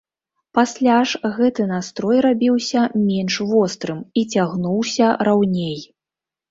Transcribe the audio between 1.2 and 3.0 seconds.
гэты настрой рабіўся